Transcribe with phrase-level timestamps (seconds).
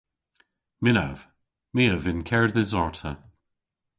[0.83, 1.17] Mynnav.
[1.73, 3.11] My a vynn kerdhes arta.